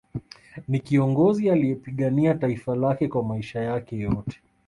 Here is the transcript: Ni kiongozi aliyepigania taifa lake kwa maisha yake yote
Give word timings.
Ni 0.67 0.79
kiongozi 0.79 1.49
aliyepigania 1.49 2.33
taifa 2.35 2.75
lake 2.75 3.07
kwa 3.07 3.23
maisha 3.23 3.61
yake 3.61 3.97
yote 3.97 4.41